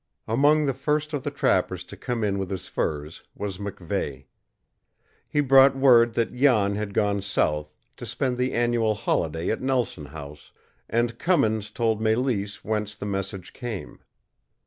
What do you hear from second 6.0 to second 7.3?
that Jan had gone